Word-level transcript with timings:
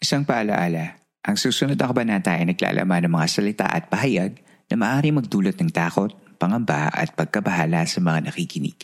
Isang 0.00 0.24
paalaala, 0.24 0.96
ang 1.20 1.36
susunod 1.36 1.76
na 1.76 1.84
kabanata 1.84 2.32
ay 2.32 2.48
naglalaman 2.48 3.04
ng 3.04 3.12
mga 3.20 3.28
salita 3.28 3.66
at 3.68 3.92
pahayag 3.92 4.40
na 4.72 4.80
maaari 4.80 5.12
magdulot 5.12 5.52
ng 5.60 5.68
takot, 5.68 6.08
pangamba 6.40 6.88
at 6.88 7.12
pagkabahala 7.12 7.84
sa 7.84 8.00
mga 8.00 8.32
nakikinig, 8.32 8.80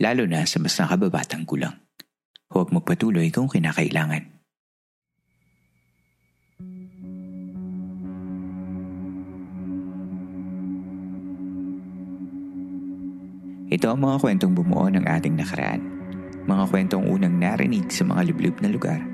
lalo 0.00 0.24
na 0.24 0.48
sa 0.48 0.56
mas 0.64 0.72
nakababatang 0.80 1.44
gulang. 1.44 1.76
Huwag 2.48 2.72
magpatuloy 2.72 3.28
kung 3.28 3.52
kinakailangan. 3.52 4.32
Ito 13.68 13.86
ang 13.92 14.00
mga 14.00 14.16
kwentong 14.16 14.56
bumuo 14.56 14.88
ng 14.88 15.04
ating 15.04 15.36
nakaraan. 15.36 15.84
Mga 16.48 16.64
kwentong 16.72 17.04
unang 17.04 17.36
narinig 17.36 17.92
sa 17.92 18.08
mga 18.08 18.32
liblib 18.32 18.56
na 18.64 18.72
lugar 18.72 19.13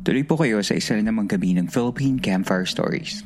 Tuloy 0.00 0.24
po 0.24 0.40
kayo 0.40 0.64
sa 0.64 0.72
isa 0.72 0.96
na 0.96 1.12
namang 1.12 1.28
gabi 1.28 1.52
ng 1.52 1.68
Philippine 1.68 2.16
Campfire 2.16 2.64
Stories. 2.64 3.20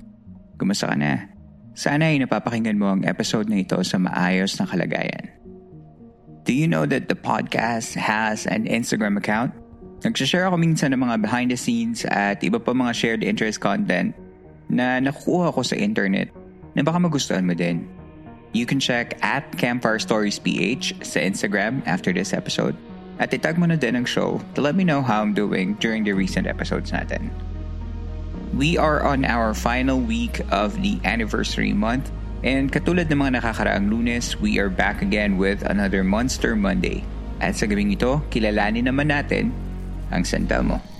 Kumusta 0.59 0.91
ka 0.91 0.99
na? 0.99 1.31
Sana 1.79 2.11
ay 2.11 2.19
napapakinggan 2.19 2.75
mo 2.75 2.91
ang 2.91 3.07
episode 3.07 3.47
na 3.47 3.63
ito 3.63 3.79
sa 3.87 3.95
maayos 3.95 4.59
na 4.59 4.67
kalagayan. 4.67 5.31
Do 6.43 6.51
you 6.51 6.67
know 6.67 6.83
that 6.83 7.07
the 7.07 7.15
podcast 7.15 7.95
has 7.95 8.51
an 8.51 8.67
Instagram 8.67 9.15
account? 9.23 9.55
Nagsashare 10.03 10.51
ako 10.51 10.59
minsan 10.59 10.91
ng 10.91 10.99
mga 10.99 11.23
behind 11.23 11.55
the 11.55 11.59
scenes 11.59 12.03
at 12.11 12.43
iba 12.43 12.59
pa 12.59 12.75
mga 12.75 12.91
shared 12.91 13.23
interest 13.23 13.63
content 13.63 14.11
na 14.67 14.99
nakukuha 14.99 15.55
ko 15.55 15.63
sa 15.63 15.79
internet 15.79 16.35
na 16.75 16.83
baka 16.83 16.99
magustuhan 16.99 17.47
mo 17.47 17.55
din. 17.55 17.87
You 18.51 18.67
can 18.67 18.83
check 18.83 19.15
at 19.23 19.47
Campfire 19.63 20.03
Stories 20.03 20.43
PH 20.43 21.07
sa 21.07 21.23
Instagram 21.23 21.87
after 21.87 22.11
this 22.11 22.35
episode. 22.35 22.75
At 23.19 23.31
itag 23.31 23.59
mo 23.59 23.67
na 23.71 23.79
din 23.79 23.95
ang 23.95 24.07
show 24.07 24.43
to 24.55 24.61
let 24.61 24.75
me 24.75 24.83
know 24.83 25.03
how 25.03 25.23
I'm 25.23 25.35
doing 25.35 25.79
during 25.79 26.03
the 26.03 26.15
recent 26.15 26.51
episodes 26.51 26.91
natin. 26.91 27.31
We 28.55 28.79
are 28.79 29.03
on 29.03 29.27
our 29.27 29.55
final 29.55 29.99
week 29.99 30.43
of 30.55 30.79
the 30.79 30.99
anniversary 31.03 31.75
month 31.75 32.11
and 32.45 32.71
katulad 32.71 33.09
ng 33.09 33.19
mga 33.19 33.41
nakakaraang 33.41 33.89
lunes, 33.89 34.37
we 34.37 34.61
are 34.61 34.69
back 34.69 35.01
again 35.01 35.41
with 35.41 35.65
another 35.65 36.05
Monster 36.05 36.53
Monday. 36.55 37.03
At 37.41 37.57
sa 37.57 37.65
gabing 37.65 37.91
ito, 37.91 38.21
kilalanin 38.29 38.87
naman 38.87 39.09
natin 39.11 39.51
ang 40.13 40.23
San 40.29 40.45
Telmo. 40.45 40.94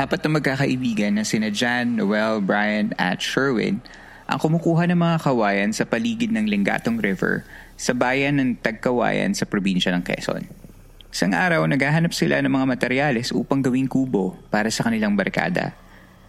Apat 0.00 0.24
na 0.24 0.40
magkakaibigan 0.40 1.20
na 1.20 1.28
sina 1.28 1.52
Jan, 1.52 2.00
Noel, 2.00 2.40
Brian 2.40 2.96
at 2.96 3.20
Sherwin 3.20 3.84
ang 4.24 4.40
kumukuha 4.40 4.88
ng 4.88 4.96
mga 4.96 5.16
kawayan 5.20 5.76
sa 5.76 5.84
paligid 5.84 6.32
ng 6.32 6.48
Lingatong 6.48 7.04
River 7.04 7.44
sa 7.76 7.92
bayan 7.92 8.40
ng 8.40 8.56
Tagkawayan 8.64 9.36
sa 9.36 9.44
probinsya 9.44 9.92
ng 9.92 10.00
Quezon. 10.00 10.48
Isang 11.12 11.36
araw, 11.36 11.68
naghahanap 11.68 12.16
sila 12.16 12.40
ng 12.40 12.48
mga 12.48 12.66
materyales 12.72 13.28
upang 13.28 13.60
gawing 13.60 13.92
kubo 13.92 14.40
para 14.48 14.72
sa 14.72 14.88
kanilang 14.88 15.20
barkada. 15.20 15.76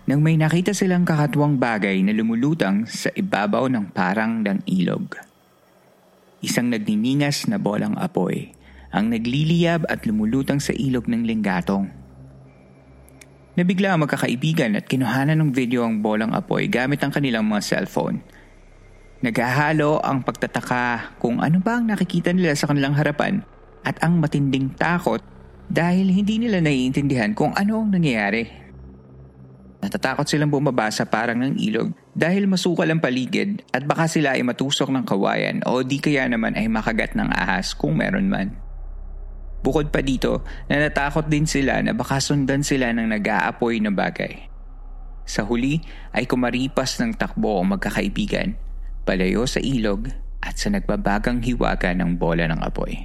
Nang 0.03 0.19
may 0.19 0.35
nakita 0.35 0.75
silang 0.75 1.07
kakatwang 1.07 1.55
bagay 1.55 2.03
na 2.03 2.11
lumulutang 2.11 2.83
sa 2.91 3.07
ibabaw 3.15 3.71
ng 3.71 3.95
parang 3.95 4.43
ng 4.43 4.67
ilog. 4.67 5.15
Isang 6.43 6.67
nagniningas 6.75 7.47
na 7.47 7.55
bolang 7.55 7.95
apoy 7.95 8.51
ang 8.91 9.07
nagliliyab 9.07 9.87
at 9.87 10.03
lumulutang 10.03 10.59
sa 10.59 10.75
ilog 10.75 11.07
ng 11.07 11.23
linggatong. 11.23 12.00
Nabigla 13.51 13.91
ang 13.91 14.07
magkakaibigan 14.07 14.79
at 14.79 14.87
kinuhanan 14.87 15.35
ng 15.43 15.51
video 15.51 15.83
ang 15.83 15.99
bolang 15.99 16.31
apoy 16.31 16.71
gamit 16.71 17.03
ang 17.03 17.11
kanilang 17.11 17.43
mga 17.43 17.59
cellphone. 17.59 18.23
Naghahalo 19.19 19.99
ang 19.99 20.23
pagtataka 20.23 21.19
kung 21.19 21.43
ano 21.43 21.59
ba 21.59 21.77
ang 21.77 21.91
nakikita 21.91 22.31
nila 22.31 22.55
sa 22.55 22.71
kanilang 22.71 22.95
harapan 22.95 23.43
at 23.83 23.99
ang 23.99 24.23
matinding 24.23 24.71
takot 24.79 25.19
dahil 25.67 26.07
hindi 26.07 26.39
nila 26.39 26.63
naiintindihan 26.63 27.35
kung 27.35 27.51
ano 27.51 27.83
ang 27.83 27.91
nangyayari. 27.91 28.47
Natatakot 29.83 30.31
silang 30.31 30.47
bumaba 30.47 30.87
sa 30.87 31.03
parang 31.03 31.43
ng 31.43 31.59
ilog 31.59 31.91
dahil 32.15 32.47
masukal 32.47 32.87
ang 32.87 33.03
paligid 33.03 33.67
at 33.75 33.83
baka 33.83 34.07
sila 34.07 34.39
ay 34.39 34.47
matusok 34.47 34.87
ng 34.87 35.03
kawayan 35.03 35.59
o 35.67 35.83
di 35.83 35.99
kaya 35.99 36.23
naman 36.23 36.55
ay 36.55 36.71
makagat 36.71 37.19
ng 37.19 37.27
ahas 37.35 37.75
kung 37.75 37.99
meron 37.99 38.31
man. 38.31 38.55
Bukod 39.61 39.93
pa 39.93 40.01
dito, 40.01 40.41
nanatakot 40.65 41.29
din 41.29 41.45
sila 41.45 41.77
na 41.85 41.93
baka 41.93 42.17
sundan 42.17 42.65
sila 42.65 42.89
ng 42.97 43.13
nag-aapoy 43.13 43.77
na 43.77 43.93
bagay. 43.93 44.49
Sa 45.21 45.45
huli 45.45 45.77
ay 46.17 46.25
kumaripas 46.25 46.97
ng 46.97 47.13
takbo 47.13 47.61
ang 47.61 47.77
magkakaibigan, 47.77 48.57
palayo 49.05 49.45
sa 49.45 49.61
ilog 49.61 50.09
at 50.41 50.57
sa 50.57 50.73
nagbabagang 50.73 51.45
hiwaga 51.45 51.93
ng 51.93 52.17
bola 52.17 52.49
ng 52.49 52.57
apoy. 52.65 52.97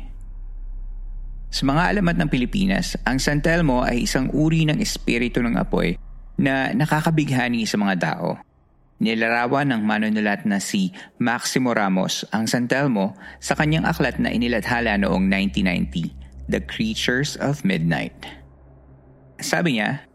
Sa 1.53 1.69
mga 1.69 1.93
alamat 1.93 2.17
ng 2.19 2.29
Pilipinas, 2.33 2.97
ang 3.05 3.21
San 3.21 3.45
Telmo 3.45 3.85
ay 3.85 4.09
isang 4.09 4.33
uri 4.33 4.65
ng 4.65 4.81
espiritu 4.81 5.45
ng 5.45 5.61
apoy 5.61 6.01
na 6.41 6.73
nakakabighani 6.73 7.69
sa 7.69 7.77
mga 7.77 7.95
tao. 8.01 8.41
Nilarawan 8.97 9.77
ng 9.77 9.85
manunulat 9.85 10.49
na 10.49 10.57
si 10.57 10.89
Maximo 11.21 11.77
Ramos 11.77 12.25
ang 12.33 12.49
San 12.49 12.65
Telmo 12.65 13.13
sa 13.45 13.53
kanyang 13.53 13.85
aklat 13.85 14.17
na 14.17 14.33
inilathala 14.33 14.97
noong 14.97 15.29
1990 15.29 16.26
The 16.49 16.61
Creatures 16.61 17.35
of 17.35 17.65
Midnight. 17.65 18.15
Sabi 19.43 19.83
niya, 19.83 20.07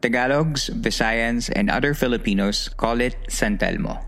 Tagalogs, 0.00 0.70
Visayans, 0.70 1.50
and 1.50 1.68
other 1.68 1.94
Filipinos 1.94 2.70
call 2.78 3.00
it 3.00 3.16
San 3.28 3.58
Telmo. 3.58 3.98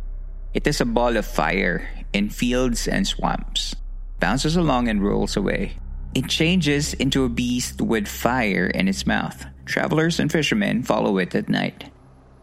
It 0.54 0.66
is 0.66 0.80
a 0.80 0.86
ball 0.86 1.16
of 1.16 1.26
fire 1.26 1.88
in 2.12 2.30
fields 2.30 2.86
and 2.86 3.02
swamps, 3.06 3.74
bounces 4.20 4.54
along 4.54 4.86
and 4.86 5.02
rolls 5.02 5.36
away. 5.36 5.74
It 6.14 6.28
changes 6.28 6.94
into 6.94 7.24
a 7.24 7.28
beast 7.28 7.82
with 7.82 8.06
fire 8.06 8.66
in 8.66 8.86
its 8.86 9.06
mouth. 9.06 9.46
Travelers 9.64 10.20
and 10.20 10.30
fishermen 10.30 10.82
follow 10.84 11.18
it 11.18 11.34
at 11.34 11.48
night. 11.48 11.90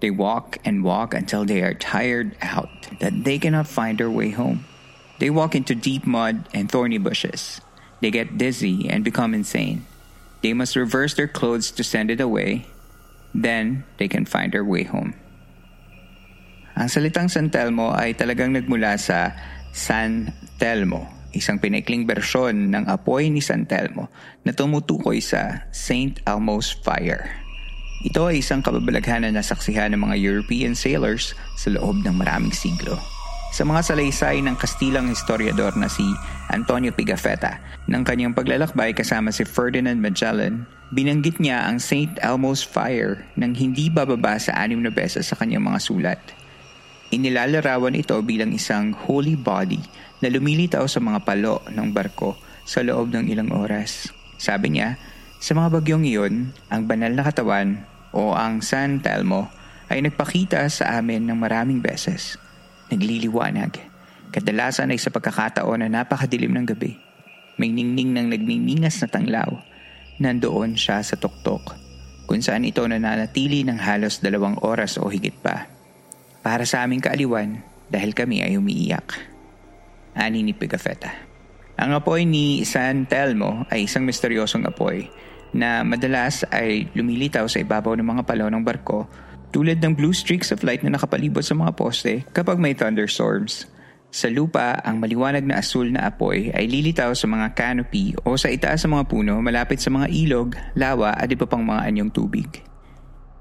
They 0.02 0.12
walk 0.12 0.58
and 0.66 0.84
walk 0.84 1.14
until 1.14 1.46
they 1.46 1.62
are 1.62 1.74
tired 1.74 2.36
out 2.42 2.70
that 3.00 3.24
they 3.24 3.40
cannot 3.40 3.68
find 3.68 3.98
their 3.98 4.12
way 4.12 4.32
home. 4.32 4.66
They 5.20 5.30
walk 5.30 5.56
into 5.56 5.76
deep 5.76 6.06
mud 6.06 6.48
and 6.54 6.72
thorny 6.72 6.98
bushes. 6.98 7.62
They 8.00 8.12
get 8.12 8.40
dizzy 8.40 8.88
and 8.88 9.04
become 9.04 9.36
insane. 9.36 9.84
They 10.40 10.56
must 10.56 10.80
reverse 10.80 11.14
their 11.14 11.28
clothes 11.28 11.72
to 11.76 11.84
send 11.84 12.12
it 12.12 12.24
away. 12.24 12.68
Then, 13.36 13.84
they 14.00 14.08
can 14.08 14.24
find 14.24 14.56
their 14.56 14.64
way 14.64 14.88
home. 14.88 15.14
Ang 16.80 16.88
salitang 16.88 17.28
San 17.28 17.52
Telmo 17.52 17.92
ay 17.92 18.16
talagang 18.16 18.56
nagmula 18.56 18.96
sa 18.96 19.36
San 19.76 20.32
Telmo, 20.56 21.12
isang 21.36 21.60
pinaikling 21.60 22.08
bersyon 22.08 22.72
ng 22.72 22.88
apoy 22.88 23.28
ni 23.28 23.44
San 23.44 23.68
Telmo 23.68 24.08
na 24.48 24.56
tumutukoy 24.56 25.20
sa 25.20 25.68
St. 25.76 26.24
Elmo's 26.24 26.72
Fire. 26.72 27.28
Ito 28.08 28.32
ay 28.32 28.40
isang 28.40 28.64
kababalaghan 28.64 29.28
na 29.28 29.36
nasaksihan 29.36 29.92
ng 29.92 30.08
mga 30.08 30.16
European 30.24 30.72
sailors 30.72 31.36
sa 31.60 31.68
loob 31.76 32.00
ng 32.00 32.16
maraming 32.16 32.56
siglo. 32.56 32.96
Sa 33.50 33.66
mga 33.66 33.82
salaysay 33.82 34.46
ng 34.46 34.56
Kastilang 34.56 35.10
historiador 35.10 35.74
na 35.74 35.90
si 35.90 36.06
Antonio 36.54 36.94
Pigafetta. 36.94 37.58
Ng 37.90 38.06
kanyang 38.06 38.38
paglalakbay 38.38 38.94
kasama 38.94 39.34
si 39.34 39.42
Ferdinand 39.42 39.98
Magellan, 39.98 40.70
binanggit 40.94 41.42
niya 41.42 41.66
ang 41.66 41.82
St. 41.82 42.22
Elmo's 42.22 42.62
Fire 42.62 43.26
nang 43.34 43.58
hindi 43.58 43.90
bababa 43.90 44.38
sa 44.38 44.54
anim 44.54 44.78
na 44.82 44.94
beses 44.94 45.26
sa 45.26 45.36
kanyang 45.38 45.66
mga 45.66 45.80
sulat. 45.82 46.22
Inilalarawan 47.10 47.98
ito 47.98 48.14
bilang 48.22 48.54
isang 48.54 48.94
holy 48.94 49.34
body 49.34 49.82
na 50.22 50.30
lumilitaw 50.30 50.86
sa 50.86 51.02
mga 51.02 51.26
palo 51.26 51.66
ng 51.74 51.90
barko 51.90 52.38
sa 52.70 52.86
loob 52.86 53.10
ng 53.10 53.34
ilang 53.34 53.50
oras. 53.50 54.14
Sabi 54.38 54.78
niya, 54.78 55.02
sa 55.42 55.58
mga 55.58 55.82
bagyong 55.82 56.06
iyon, 56.06 56.54
ang 56.70 56.86
banal 56.86 57.10
na 57.18 57.26
katawan 57.26 57.82
o 58.14 58.38
ang 58.38 58.62
San 58.62 59.02
Telmo 59.02 59.50
ay 59.90 60.06
nagpakita 60.06 60.70
sa 60.70 61.02
amin 61.02 61.26
ng 61.26 61.38
maraming 61.42 61.82
beses– 61.82 62.38
nagliliwanag. 62.90 63.72
Kadalasan 64.30 64.94
ay 64.94 65.02
sa 65.02 65.10
pagkakataon 65.10 65.86
na 65.86 65.90
napakadilim 65.90 66.54
ng 66.54 66.66
gabi. 66.70 66.94
May 67.58 67.74
ningning 67.74 68.14
ng 68.14 68.28
nagniningas 68.30 69.02
na 69.02 69.08
tanglaw. 69.10 69.50
Nandoon 70.20 70.76
siya 70.76 71.02
sa 71.02 71.16
tuktok, 71.16 71.74
kung 72.30 72.44
saan 72.44 72.68
ito 72.68 72.84
nananatili 72.84 73.64
ng 73.66 73.80
halos 73.80 74.20
dalawang 74.22 74.60
oras 74.62 75.00
o 75.00 75.08
higit 75.08 75.34
pa. 75.40 75.66
Para 76.44 76.68
sa 76.68 76.84
aming 76.84 77.02
kaaliwan, 77.02 77.64
dahil 77.90 78.14
kami 78.14 78.46
ay 78.46 78.56
umiiyak. 78.60 79.18
Ani 80.14 80.46
ni 80.46 80.54
Pigafetta. 80.54 81.10
Ang 81.80 81.96
apoy 81.96 82.28
ni 82.28 82.68
San 82.68 83.08
Telmo 83.08 83.64
ay 83.72 83.88
isang 83.88 84.04
misteryosong 84.04 84.68
apoy 84.68 85.08
na 85.56 85.82
madalas 85.82 86.46
ay 86.52 86.92
lumilitaw 86.94 87.48
sa 87.50 87.64
ibabaw 87.64 87.98
ng 87.98 88.06
mga 88.06 88.24
palaw 88.28 88.48
ng 88.52 88.62
barko 88.62 89.10
tulad 89.50 89.82
ng 89.82 89.98
blue 89.98 90.14
streaks 90.14 90.54
of 90.54 90.62
light 90.62 90.86
na 90.86 90.94
nakapalibot 90.94 91.42
sa 91.42 91.58
mga 91.58 91.74
poste 91.74 92.26
kapag 92.34 92.62
may 92.62 92.78
thunderstorms. 92.78 93.66
Sa 94.10 94.26
lupa, 94.26 94.82
ang 94.82 94.98
maliwanag 94.98 95.46
na 95.46 95.62
asul 95.62 95.94
na 95.94 96.10
apoy 96.10 96.50
ay 96.50 96.66
lilitaw 96.66 97.14
sa 97.14 97.30
mga 97.30 97.54
canopy 97.54 98.18
o 98.26 98.34
sa 98.34 98.50
itaas 98.50 98.82
sa 98.82 98.90
mga 98.90 99.06
puno 99.06 99.38
malapit 99.38 99.78
sa 99.78 99.94
mga 99.94 100.10
ilog, 100.10 100.58
lawa 100.74 101.14
at 101.14 101.30
iba 101.30 101.46
pang 101.46 101.62
mga 101.62 101.86
anyong 101.86 102.10
tubig. 102.10 102.50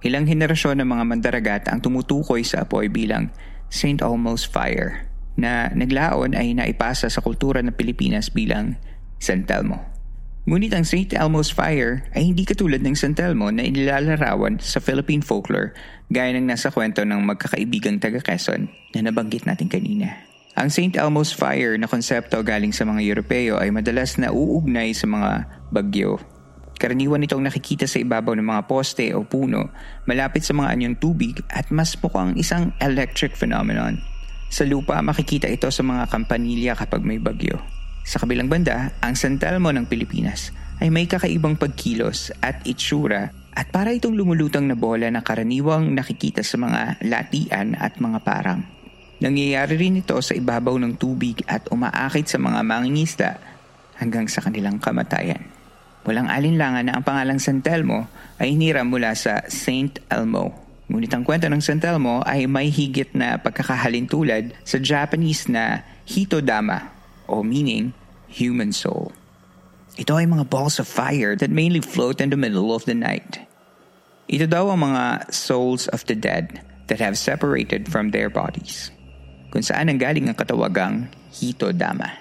Ilang 0.04 0.28
henerasyon 0.28 0.84
ng 0.84 0.88
mga 0.92 1.04
mandaragat 1.08 1.62
ang 1.72 1.80
tumutukoy 1.80 2.44
sa 2.44 2.68
apoy 2.68 2.92
bilang 2.92 3.32
St. 3.72 4.04
Elmo's 4.04 4.44
Fire 4.44 5.08
na 5.40 5.72
naglaon 5.72 6.36
ay 6.36 6.52
naipasa 6.52 7.08
sa 7.08 7.24
kultura 7.24 7.64
ng 7.64 7.72
Pilipinas 7.72 8.28
bilang 8.28 8.76
San 9.16 9.48
Telmo. 9.48 9.97
Ngunit 10.48 10.72
ang 10.72 10.80
St. 10.80 11.12
Elmo's 11.12 11.52
Fire 11.52 12.08
ay 12.16 12.32
hindi 12.32 12.48
katulad 12.48 12.80
ng 12.80 12.96
San 12.96 13.12
Telmo 13.12 13.52
na 13.52 13.68
inilalarawan 13.68 14.56
sa 14.56 14.80
Philippine 14.80 15.20
folklore 15.20 15.76
gaya 16.08 16.32
ng 16.32 16.48
nasa 16.48 16.72
kwento 16.72 17.04
ng 17.04 17.20
magkakaibigang 17.20 18.00
taga 18.00 18.24
Quezon 18.24 18.64
na 18.96 19.04
nabanggit 19.04 19.44
natin 19.44 19.68
kanina. 19.68 20.24
Ang 20.56 20.72
St. 20.72 20.96
Elmo's 20.96 21.36
Fire 21.36 21.76
na 21.76 21.84
konsepto 21.84 22.40
galing 22.40 22.72
sa 22.72 22.88
mga 22.88 23.04
Europeo 23.04 23.60
ay 23.60 23.68
madalas 23.68 24.16
na 24.16 24.32
uugnay 24.32 24.96
sa 24.96 25.04
mga 25.04 25.44
bagyo. 25.68 26.16
Karaniwan 26.80 27.28
itong 27.28 27.44
nakikita 27.44 27.84
sa 27.84 28.00
ibabaw 28.00 28.32
ng 28.32 28.48
mga 28.48 28.64
poste 28.64 29.12
o 29.12 29.28
puno 29.28 29.68
malapit 30.08 30.48
sa 30.48 30.56
mga 30.56 30.72
anyong 30.72 30.96
tubig 30.96 31.44
at 31.52 31.68
mas 31.68 31.92
mukhang 32.00 32.32
isang 32.40 32.72
electric 32.80 33.36
phenomenon. 33.36 34.00
Sa 34.48 34.64
lupa 34.64 34.96
makikita 35.04 35.44
ito 35.44 35.68
sa 35.68 35.84
mga 35.84 36.08
kampanilya 36.08 36.72
kapag 36.72 37.04
may 37.04 37.20
bagyo. 37.20 37.60
Sa 38.08 38.16
kabilang 38.16 38.48
banda, 38.48 38.96
ang 39.04 39.12
San 39.12 39.36
Telmo 39.36 39.68
ng 39.68 39.84
Pilipinas 39.84 40.48
ay 40.80 40.88
may 40.88 41.04
kakaibang 41.04 41.60
pagkilos 41.60 42.32
at 42.40 42.64
itsura 42.64 43.28
at 43.52 43.68
para 43.68 43.92
itong 43.92 44.16
lumulutang 44.16 44.64
na 44.64 44.72
bola 44.72 45.12
na 45.12 45.20
karaniwang 45.20 45.92
nakikita 45.92 46.40
sa 46.40 46.56
mga 46.56 47.04
latian 47.04 47.76
at 47.76 48.00
mga 48.00 48.24
parang. 48.24 48.64
Nangyayari 49.20 49.76
rin 49.76 50.00
ito 50.00 50.16
sa 50.24 50.32
ibabaw 50.32 50.80
ng 50.80 50.96
tubig 50.96 51.44
at 51.44 51.68
umaakit 51.68 52.24
sa 52.24 52.40
mga 52.40 52.64
mangingisda 52.64 53.30
hanggang 54.00 54.24
sa 54.24 54.40
kanilang 54.40 54.80
kamatayan. 54.80 55.44
Walang 56.08 56.32
alinlangan 56.32 56.88
na 56.88 56.96
ang 56.96 57.04
pangalang 57.04 57.36
San 57.36 57.60
Telmo 57.60 58.08
ay 58.40 58.56
hiniram 58.56 58.88
mula 58.88 59.12
sa 59.12 59.44
Saint 59.52 60.00
Elmo. 60.08 60.56
Ngunit 60.88 61.12
ang 61.12 61.28
kwento 61.28 61.44
ng 61.52 61.60
San 61.60 61.76
Telmo 61.76 62.24
ay 62.24 62.48
may 62.48 62.72
higit 62.72 63.12
na 63.12 63.36
pagkakahalintulad 63.36 64.56
sa 64.64 64.80
Japanese 64.80 65.44
na 65.52 65.84
Hitodama 66.08 66.96
o 67.28 67.44
meaning 67.44 67.92
human 68.28 68.70
soul. 68.70 69.10
Ito 69.98 70.14
ay 70.14 70.30
mga 70.30 70.46
balls 70.46 70.78
of 70.78 70.86
fire 70.86 71.34
that 71.34 71.50
mainly 71.50 71.82
float 71.82 72.22
in 72.22 72.30
the 72.30 72.38
middle 72.38 72.70
of 72.70 72.86
the 72.86 72.94
night. 72.94 73.42
Ito 74.30 74.46
daw 74.46 74.70
ang 74.70 74.84
mga 74.84 75.32
souls 75.32 75.88
of 75.90 76.06
the 76.06 76.14
dead 76.14 76.62
that 76.86 77.02
have 77.02 77.18
separated 77.18 77.88
from 77.88 78.14
their 78.14 78.30
bodies, 78.30 78.92
kung 79.50 79.64
saan 79.64 79.88
ang 79.88 79.98
galing 79.98 80.28
ang 80.28 80.36
katawagang 80.36 81.08
Hito 81.32 81.72
Dama. 81.72 82.12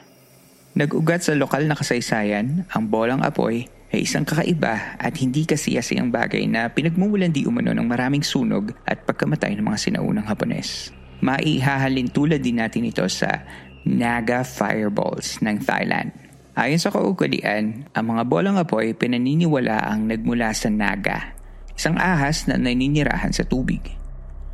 Nag-ugat 0.78 1.28
sa 1.28 1.34
lokal 1.36 1.68
na 1.68 1.76
kasaysayan, 1.76 2.66
ang 2.72 2.84
bolang 2.88 3.22
apoy 3.22 3.68
ay 3.92 4.04
isang 4.04 4.28
kakaiba 4.28 5.00
at 5.00 5.16
hindi 5.18 5.48
kasiyasiyang 5.48 6.12
bagay 6.12 6.44
na 6.46 6.68
pinagmumulan 6.68 7.32
di 7.32 7.48
umano 7.48 7.72
ng 7.72 7.88
maraming 7.88 8.24
sunog 8.24 8.76
at 8.84 9.08
pagkamatay 9.08 9.56
ng 9.56 9.64
mga 9.64 9.80
sinaunang 9.80 10.28
Hapones. 10.28 10.92
Maihahalin 11.24 12.12
tulad 12.12 12.44
din 12.44 12.62
natin 12.62 12.86
ito 12.86 13.02
sa 13.10 13.42
Naga 13.86 14.42
Fireballs 14.42 15.38
ng 15.44 15.62
Thailand. 15.62 16.10
Ayon 16.58 16.82
sa 16.82 16.90
kaugalian, 16.90 17.86
ang 17.94 18.06
mga 18.10 18.24
bolang 18.26 18.58
apoy 18.58 18.98
pinaniniwala 18.98 19.78
ang 19.86 20.10
nagmula 20.10 20.50
sa 20.58 20.74
Naga, 20.74 21.38
isang 21.78 21.94
ahas 22.02 22.50
na 22.50 22.58
naninirahan 22.58 23.30
sa 23.30 23.46
tubig. 23.46 23.94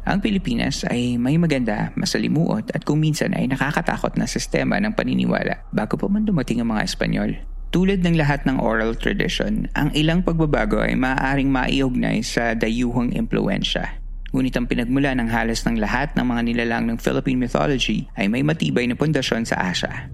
Ang 0.03 0.19
Pilipinas 0.19 0.83
ay 0.83 1.15
may 1.15 1.39
maganda, 1.39 1.95
masalimuot 1.95 2.75
at 2.75 2.83
kung 2.83 2.99
minsan 2.99 3.31
ay 3.31 3.47
nakakatakot 3.47 4.19
na 4.19 4.27
sistema 4.27 4.75
ng 4.83 4.91
paniniwala 4.91 5.63
bago 5.71 5.95
pa 5.95 6.11
man 6.11 6.27
dumating 6.27 6.59
ang 6.59 6.75
mga 6.75 6.83
Espanyol. 6.83 7.39
Tulad 7.71 8.03
ng 8.03 8.19
lahat 8.19 8.43
ng 8.43 8.59
oral 8.59 8.99
tradition, 8.99 9.71
ang 9.71 9.95
ilang 9.95 10.27
pagbabago 10.27 10.83
ay 10.83 10.99
maaaring 10.99 11.47
maiugnay 11.47 12.19
sa 12.19 12.51
dayuhang 12.51 13.15
impluensya 13.15 14.02
Ngunit 14.33 14.57
ang 14.57 14.65
pinagmula 14.65 15.13
ng 15.13 15.29
halos 15.29 15.61
ng 15.61 15.77
lahat 15.77 16.17
ng 16.17 16.25
mga 16.25 16.41
nilalang 16.41 16.89
ng 16.89 16.97
Philippine 16.97 17.37
mythology 17.37 18.09
ay 18.17 18.25
may 18.25 18.41
matibay 18.41 18.89
na 18.89 18.97
pundasyon 18.97 19.45
sa 19.45 19.61
Asia. 19.61 20.09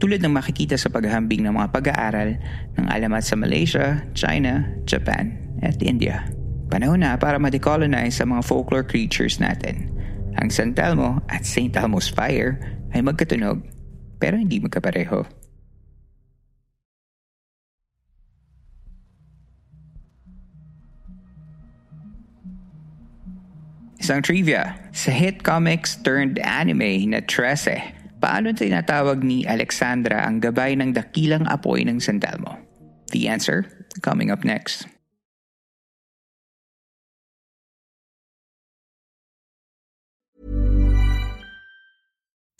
Tulad 0.00 0.24
ng 0.24 0.32
makikita 0.32 0.80
sa 0.80 0.88
paghahambing 0.88 1.44
ng 1.44 1.52
mga 1.52 1.68
pag-aaral 1.68 2.40
ng 2.80 2.86
alamat 2.88 3.20
sa 3.20 3.36
Malaysia, 3.36 4.00
China, 4.16 4.64
Japan, 4.88 5.36
at 5.60 5.76
India. 5.84 6.24
Panahon 6.72 7.04
na 7.04 7.20
para 7.20 7.36
ma-decolonize 7.36 8.16
sa 8.16 8.24
mga 8.24 8.40
folklore 8.48 8.88
creatures 8.88 9.36
natin. 9.36 9.92
Ang 10.40 10.48
San 10.48 10.72
Telmo 10.72 11.20
at 11.28 11.44
St. 11.44 11.76
Elmo's 11.76 12.08
Fire 12.08 12.56
ay 12.96 13.04
magkatunog 13.04 13.60
pero 14.16 14.40
hindi 14.40 14.56
magkapareho. 14.56 15.39
Isang 24.10 24.26
trivia, 24.26 24.74
sa 24.90 25.14
hit 25.14 25.46
comics 25.46 25.94
turned 25.94 26.42
anime 26.42 27.06
na 27.06 27.22
Trese, 27.22 27.94
paano 28.18 28.50
tinatawag 28.50 29.22
ni 29.22 29.46
Alexandra 29.46 30.26
ang 30.26 30.42
gabay 30.42 30.74
ng 30.74 30.90
dakilang 30.90 31.46
apoy 31.46 31.86
ng 31.86 32.02
Sandelmo? 32.02 32.58
The 33.14 33.30
answer, 33.30 33.70
coming 34.02 34.34
up 34.34 34.42
next. 34.42 34.90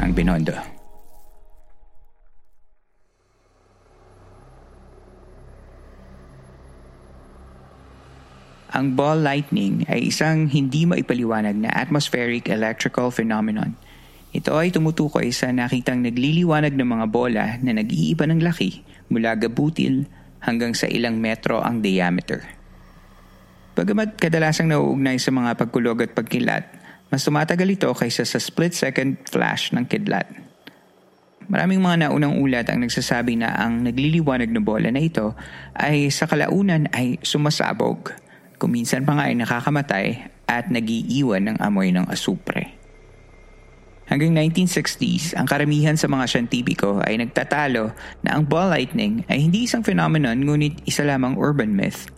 ang 0.00 0.16
Binondo. 0.16 0.56
Ang 8.70 8.94
ball 8.94 9.18
lightning 9.18 9.82
ay 9.90 10.14
isang 10.14 10.46
hindi 10.46 10.86
maipaliwanag 10.86 11.58
na 11.58 11.74
atmospheric 11.74 12.46
electrical 12.46 13.10
phenomenon. 13.10 13.74
Ito 14.30 14.54
ay 14.54 14.70
tumutukoy 14.70 15.34
sa 15.34 15.50
nakitang 15.50 16.06
nagliliwanag 16.06 16.78
ng 16.78 16.88
mga 16.88 17.06
bola 17.10 17.58
na 17.66 17.74
nag-iiba 17.74 18.30
ng 18.30 18.38
laki 18.38 18.86
mula 19.10 19.34
gabutil 19.34 20.06
hanggang 20.46 20.70
sa 20.72 20.86
ilang 20.86 21.18
metro 21.18 21.58
ang 21.58 21.82
diameter. 21.82 22.59
Bagamat 23.80 24.20
kadalasang 24.20 24.68
nauugnay 24.68 25.16
sa 25.16 25.32
mga 25.32 25.56
pagkulog 25.56 26.04
at 26.04 26.12
pagkilat, 26.12 26.68
mas 27.08 27.24
tumatagal 27.24 27.64
ito 27.64 27.88
kaysa 27.88 28.28
sa 28.28 28.36
split-second 28.36 29.24
flash 29.24 29.72
ng 29.72 29.88
kidlat. 29.88 30.28
Maraming 31.48 31.80
mga 31.80 32.06
naunang 32.06 32.36
ulat 32.38 32.68
ang 32.68 32.84
nagsasabi 32.84 33.40
na 33.40 33.56
ang 33.56 33.80
nagliliwanag 33.80 34.52
na 34.52 34.60
bola 34.60 34.92
na 34.92 35.00
ito 35.00 35.32
ay 35.72 36.12
sa 36.12 36.28
kalaunan 36.28 36.92
ay 36.92 37.16
sumasabog– 37.24 38.12
Kuminsan 38.60 39.08
pa 39.08 39.16
nga 39.16 39.32
ay 39.32 39.40
nakakamatay 39.40 40.06
at 40.44 40.68
nagiiwan 40.68 41.48
ng 41.48 41.56
amoy 41.64 41.96
ng 41.96 42.04
asupre. 42.12 42.76
Hanggang 44.04 44.36
1960s, 44.36 45.32
ang 45.32 45.48
karamihan 45.48 45.96
sa 45.96 46.12
mga 46.12 46.28
siyentipiko 46.28 47.00
ay 47.00 47.16
nagtatalo 47.16 47.96
na 48.20 48.36
ang 48.36 48.44
ball 48.44 48.68
lightning 48.68 49.24
ay 49.32 49.40
hindi 49.40 49.64
isang 49.64 49.80
phenomenon 49.80 50.44
ngunit 50.44 50.84
isa 50.84 51.08
lamang 51.08 51.40
urban 51.40 51.72
myth. 51.72 52.12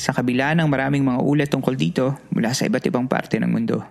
Sa 0.00 0.16
kabila 0.16 0.56
ng 0.56 0.64
maraming 0.64 1.04
mga 1.04 1.20
ulat 1.20 1.48
tungkol 1.52 1.76
dito 1.76 2.16
mula 2.32 2.56
sa 2.56 2.64
iba't 2.64 2.88
ibang 2.88 3.04
parte 3.04 3.36
ng 3.36 3.52
mundo. 3.52 3.84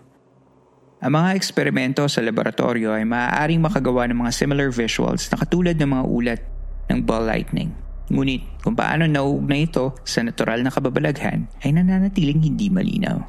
Ang 1.05 1.13
mga 1.13 1.37
eksperimento 1.37 2.01
sa 2.09 2.25
laboratorio 2.25 2.97
ay 2.97 3.05
maaaring 3.05 3.61
makagawa 3.61 4.09
ng 4.09 4.25
mga 4.25 4.33
similar 4.33 4.73
visuals 4.73 5.29
na 5.29 5.37
katulad 5.37 5.77
ng 5.77 5.85
mga 5.85 6.05
ulat 6.09 6.41
ng 6.89 7.05
ball 7.05 7.29
lightning. 7.29 7.77
Ngunit 8.09 8.41
kung 8.65 8.73
paano 8.73 9.05
nauugnay 9.05 9.69
ito 9.69 9.93
sa 10.01 10.25
natural 10.25 10.65
na 10.65 10.73
kababalaghan 10.73 11.45
ay 11.61 11.77
nananatiling 11.77 12.41
hindi 12.41 12.73
malinaw. 12.73 13.21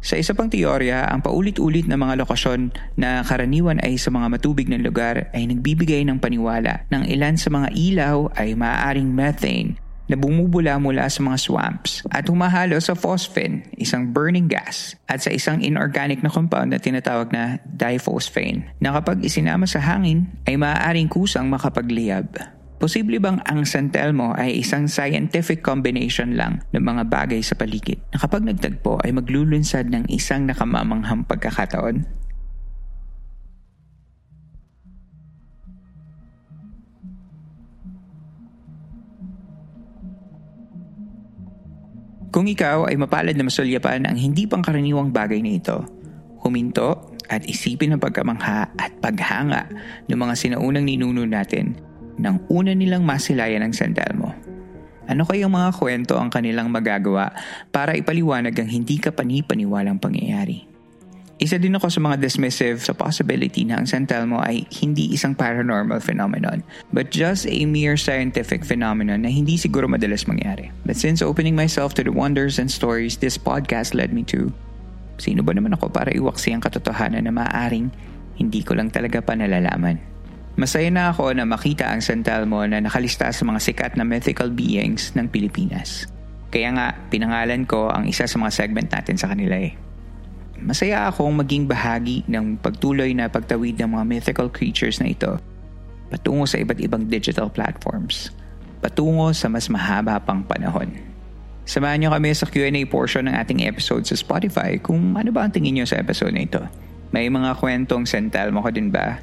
Sa 0.00 0.16
isa 0.16 0.32
pang 0.32 0.48
teorya, 0.48 1.04
ang 1.04 1.20
paulit-ulit 1.20 1.84
na 1.84 2.00
mga 2.00 2.24
lokasyon 2.24 2.72
na 2.96 3.20
karaniwan 3.20 3.76
ay 3.84 4.00
sa 4.00 4.08
mga 4.08 4.32
matubig 4.32 4.72
na 4.72 4.80
lugar 4.80 5.28
ay 5.36 5.52
nagbibigay 5.52 6.00
ng 6.08 6.16
paniwala 6.16 6.88
ng 6.88 7.04
ilan 7.12 7.36
sa 7.36 7.52
mga 7.52 7.76
ilaw 7.76 8.32
ay 8.40 8.56
maaaring 8.56 9.12
methane 9.12 9.83
na 10.08 10.16
bumubula 10.16 10.76
mula 10.76 11.08
sa 11.08 11.24
mga 11.24 11.38
swamps 11.40 12.04
at 12.12 12.28
humahalo 12.28 12.76
sa 12.80 12.92
phosphine, 12.92 13.64
isang 13.80 14.12
burning 14.12 14.48
gas, 14.48 14.96
at 15.08 15.24
sa 15.24 15.32
isang 15.32 15.64
inorganic 15.64 16.20
na 16.20 16.32
compound 16.32 16.72
na 16.72 16.80
tinatawag 16.80 17.32
na 17.32 17.60
diphosphane 17.64 18.68
na 18.80 18.92
kapag 18.96 19.24
isinama 19.24 19.64
sa 19.64 19.80
hangin 19.80 20.28
ay 20.44 20.60
maaaring 20.60 21.08
kusang 21.08 21.48
makapagliyab. 21.48 22.28
Posible 22.74 23.16
bang 23.16 23.40
ang 23.48 23.64
San 23.64 23.88
Telmo 23.88 24.36
ay 24.36 24.60
isang 24.60 24.90
scientific 24.90 25.64
combination 25.64 26.36
lang 26.36 26.60
ng 26.74 26.84
mga 26.84 27.08
bagay 27.08 27.40
sa 27.40 27.56
paligid 27.56 28.02
na 28.12 28.20
kapag 28.20 28.44
nagtagpo 28.44 29.00
ay 29.00 29.14
maglulunsad 29.14 29.88
ng 29.88 30.04
isang 30.12 30.44
nakamamanghang 30.44 31.24
pagkakataon? 31.24 32.04
Kung 42.34 42.50
ikaw 42.50 42.90
ay 42.90 42.98
mapalad 42.98 43.38
na 43.38 43.46
masulyapan 43.46 44.10
ang 44.10 44.18
hindi 44.18 44.50
pangkaraniwang 44.50 45.14
bagay 45.14 45.38
na 45.38 45.54
ito, 45.54 45.86
huminto 46.42 47.14
at 47.30 47.46
isipin 47.46 47.94
ang 47.94 48.02
pagkamangha 48.02 48.74
at 48.74 48.90
paghanga 48.98 49.70
ng 50.10 50.18
mga 50.18 50.34
sinaunang 50.34 50.82
ninuno 50.82 51.22
natin 51.30 51.78
nang 52.18 52.42
una 52.50 52.74
nilang 52.74 53.06
masilayan 53.06 53.62
ang 53.62 53.70
sandal 53.70 54.18
mo. 54.18 54.34
Ano 55.06 55.22
kayang 55.30 55.54
mga 55.54 55.78
kwento 55.78 56.18
ang 56.18 56.26
kanilang 56.26 56.74
magagawa 56.74 57.30
para 57.70 57.94
ipaliwanag 57.94 58.58
ang 58.58 58.66
hindi 58.66 58.98
ka 58.98 59.14
panipaniwalang 59.14 60.02
pangyayari? 60.02 60.73
Isa 61.44 61.60
din 61.60 61.76
ako 61.76 61.92
sa 61.92 62.00
mga 62.00 62.24
dismissive 62.24 62.80
sa 62.80 62.96
possibility 62.96 63.68
na 63.68 63.76
ang 63.76 63.84
San 63.84 64.08
Telmo 64.08 64.40
ay 64.40 64.64
hindi 64.80 65.12
isang 65.12 65.36
paranormal 65.36 66.00
phenomenon, 66.00 66.64
but 66.88 67.12
just 67.12 67.44
a 67.44 67.68
mere 67.68 68.00
scientific 68.00 68.64
phenomenon 68.64 69.20
na 69.20 69.28
hindi 69.28 69.60
siguro 69.60 69.84
madalas 69.84 70.24
mangyari. 70.24 70.72
But 70.88 70.96
since 70.96 71.20
opening 71.20 71.52
myself 71.52 71.92
to 72.00 72.02
the 72.02 72.16
wonders 72.16 72.56
and 72.56 72.72
stories 72.72 73.20
this 73.20 73.36
podcast 73.36 73.92
led 73.92 74.16
me 74.16 74.24
to, 74.32 74.56
sino 75.20 75.44
ba 75.44 75.52
naman 75.52 75.76
ako 75.76 75.92
para 75.92 76.16
iwaksi 76.16 76.56
ang 76.56 76.64
katotohanan 76.64 77.28
na 77.28 77.32
maaaring 77.36 77.92
hindi 78.40 78.64
ko 78.64 78.72
lang 78.80 78.88
talaga 78.88 79.20
pa 79.20 79.36
nalalaman? 79.36 80.00
Masaya 80.56 80.88
na 80.88 81.12
ako 81.12 81.36
na 81.36 81.44
makita 81.44 81.92
ang 81.92 82.00
San 82.00 82.24
Telmo 82.24 82.64
na 82.64 82.80
nakalista 82.80 83.28
sa 83.28 83.44
mga 83.44 83.60
sikat 83.60 83.92
na 84.00 84.08
mythical 84.08 84.48
beings 84.48 85.12
ng 85.12 85.28
Pilipinas. 85.28 86.08
Kaya 86.48 86.72
nga, 86.72 86.96
pinangalan 87.12 87.68
ko 87.68 87.92
ang 87.92 88.08
isa 88.08 88.24
sa 88.24 88.40
mga 88.40 88.48
segment 88.48 88.88
natin 88.88 89.20
sa 89.20 89.28
kanila 89.28 89.60
eh. 89.60 89.83
Masaya 90.64 91.12
akong 91.12 91.36
maging 91.36 91.68
bahagi 91.68 92.24
ng 92.24 92.56
pagtuloy 92.56 93.12
na 93.12 93.28
pagtawid 93.28 93.76
ng 93.76 93.94
mga 93.94 94.04
mythical 94.08 94.48
creatures 94.48 94.96
na 94.96 95.12
ito 95.12 95.36
patungo 96.14 96.46
sa 96.46 96.62
iba't 96.62 96.78
ibang 96.78 97.10
digital 97.10 97.50
platforms, 97.50 98.30
patungo 98.78 99.34
sa 99.34 99.50
mas 99.50 99.66
mahaba 99.66 100.22
pang 100.22 100.46
panahon. 100.46 100.94
Samahan 101.64 101.98
niyo 101.98 102.14
kami 102.14 102.30
sa 102.36 102.46
Q&A 102.46 102.86
portion 102.86 103.26
ng 103.26 103.34
ating 103.34 103.66
episode 103.66 104.06
sa 104.06 104.14
Spotify 104.14 104.78
kung 104.78 105.18
ano 105.18 105.34
ba 105.34 105.42
ang 105.42 105.50
tingin 105.50 105.80
niyo 105.80 105.86
sa 105.88 105.98
episode 105.98 106.30
na 106.30 106.44
ito. 106.46 106.62
May 107.10 107.26
mga 107.26 107.56
kwentong 107.58 108.06
San 108.06 108.30
Telmo 108.30 108.62
ko 108.62 108.70
din 108.70 108.92
ba? 108.94 109.18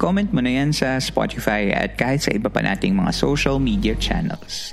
Comment 0.00 0.26
mo 0.32 0.40
na 0.40 0.50
yan 0.50 0.74
sa 0.74 0.96
Spotify 0.98 1.70
at 1.70 1.94
kahit 2.00 2.24
sa 2.24 2.32
iba 2.32 2.48
pa 2.48 2.64
nating 2.64 2.96
mga 2.96 3.12
social 3.12 3.60
media 3.60 3.92
channels. 3.94 4.72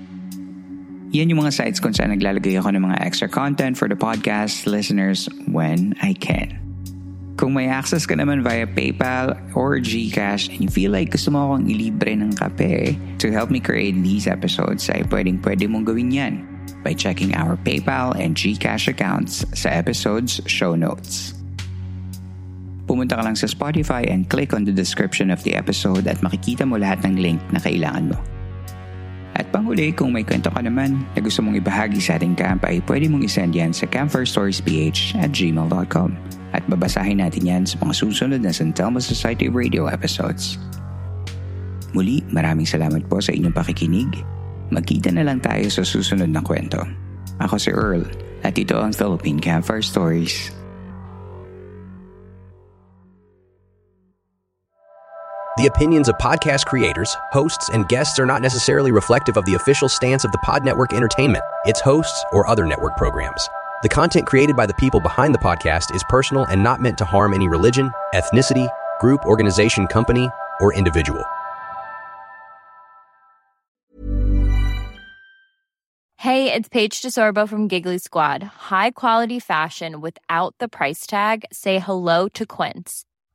Yan 1.11 1.27
yung 1.27 1.43
mga 1.43 1.51
sites 1.51 1.83
kung 1.83 1.91
saan 1.91 2.15
naglalagay 2.15 2.55
ako 2.55 2.71
ng 2.71 2.87
mga 2.87 3.03
extra 3.03 3.27
content 3.27 3.75
for 3.75 3.91
the 3.91 3.99
podcast 3.99 4.63
listeners 4.63 5.27
when 5.51 5.91
I 5.99 6.15
can. 6.15 6.55
Kung 7.35 7.51
may 7.51 7.67
access 7.67 8.07
ka 8.07 8.15
naman 8.15 8.47
via 8.47 8.63
PayPal 8.63 9.35
or 9.51 9.75
GCash 9.83 10.47
and 10.55 10.63
you 10.63 10.71
feel 10.71 10.95
like 10.95 11.11
gusto 11.11 11.35
mo 11.35 11.51
akong 11.51 11.67
ilibre 11.67 12.15
ng 12.15 12.31
kape 12.39 12.95
to 13.19 13.27
help 13.27 13.51
me 13.51 13.59
create 13.59 13.91
these 13.99 14.23
episodes 14.23 14.87
ay 14.87 15.03
pwedeng 15.11 15.43
pwede 15.43 15.67
mong 15.67 15.83
gawin 15.83 16.15
yan 16.15 16.47
by 16.79 16.95
checking 16.95 17.35
our 17.35 17.59
PayPal 17.59 18.15
and 18.15 18.39
GCash 18.39 18.87
accounts 18.87 19.43
sa 19.51 19.67
episode's 19.67 20.39
show 20.47 20.79
notes. 20.79 21.35
Pumunta 22.87 23.19
ka 23.19 23.23
lang 23.27 23.35
sa 23.35 23.51
Spotify 23.51 24.07
and 24.07 24.31
click 24.31 24.55
on 24.55 24.63
the 24.63 24.71
description 24.71 25.27
of 25.27 25.43
the 25.43 25.59
episode 25.59 26.07
at 26.07 26.23
makikita 26.23 26.63
mo 26.63 26.79
lahat 26.79 27.03
ng 27.03 27.19
link 27.19 27.43
na 27.51 27.59
kailangan 27.59 28.15
mo. 28.15 28.19
At 29.41 29.49
panghuli, 29.49 29.89
kung 29.89 30.13
may 30.13 30.21
kwento 30.21 30.53
ka 30.53 30.61
naman 30.61 31.01
na 31.17 31.19
gusto 31.25 31.41
mong 31.41 31.57
ibahagi 31.57 31.97
sa 31.97 32.21
ating 32.21 32.37
camp 32.37 32.61
ay 32.69 32.77
pwede 32.85 33.09
mong 33.09 33.25
isend 33.25 33.57
yan 33.57 33.73
sa 33.73 33.89
campfirestoriesph 33.89 35.17
at 35.17 35.33
gmail.com 35.33 36.13
at 36.53 36.61
babasahin 36.69 37.17
natin 37.17 37.49
yan 37.49 37.63
sa 37.65 37.81
mga 37.81 37.93
susunod 37.97 38.37
na 38.45 38.53
San 38.53 38.69
Telmo 38.69 39.01
Society 39.01 39.49
Radio 39.49 39.89
episodes. 39.89 40.61
Muli, 41.97 42.21
maraming 42.29 42.69
salamat 42.69 43.01
po 43.09 43.17
sa 43.17 43.33
inyong 43.33 43.55
pakikinig 43.57 44.13
Magkita 44.71 45.11
na 45.11 45.27
lang 45.27 45.43
tayo 45.43 45.67
sa 45.67 45.83
susunod 45.83 46.31
na 46.31 46.39
kwento. 46.39 46.79
Ako 47.43 47.59
si 47.59 47.75
Earl 47.75 48.07
at 48.47 48.55
ito 48.55 48.79
ang 48.79 48.95
Philippine 48.95 49.35
Campfire 49.35 49.83
Stories. 49.83 50.55
The 55.57 55.65
opinions 55.65 56.07
of 56.07 56.15
podcast 56.17 56.65
creators, 56.65 57.13
hosts, 57.33 57.69
and 57.73 57.85
guests 57.89 58.17
are 58.19 58.25
not 58.25 58.41
necessarily 58.41 58.93
reflective 58.93 59.35
of 59.35 59.43
the 59.43 59.55
official 59.55 59.89
stance 59.89 60.23
of 60.23 60.31
the 60.31 60.37
Pod 60.37 60.63
Network 60.63 60.93
Entertainment, 60.93 61.43
its 61.65 61.81
hosts, 61.81 62.23
or 62.31 62.47
other 62.47 62.65
network 62.65 62.95
programs. 62.95 63.49
The 63.83 63.89
content 63.89 64.25
created 64.25 64.55
by 64.55 64.65
the 64.65 64.73
people 64.75 65.01
behind 65.01 65.35
the 65.35 65.39
podcast 65.39 65.93
is 65.93 66.05
personal 66.07 66.45
and 66.45 66.63
not 66.63 66.81
meant 66.81 66.97
to 66.99 67.05
harm 67.05 67.33
any 67.33 67.49
religion, 67.49 67.91
ethnicity, 68.13 68.69
group, 69.01 69.25
organization, 69.25 69.87
company, 69.87 70.29
or 70.61 70.73
individual. 70.73 71.25
Hey, 76.15 76.53
it's 76.53 76.69
Paige 76.69 77.01
DeSorbo 77.01 77.49
from 77.49 77.67
Giggly 77.67 77.97
Squad. 77.97 78.41
High 78.43 78.91
quality 78.91 79.39
fashion 79.39 79.99
without 79.99 80.55
the 80.59 80.69
price 80.69 81.05
tag? 81.05 81.43
Say 81.51 81.79
hello 81.79 82.29
to 82.29 82.45
Quince. 82.45 83.03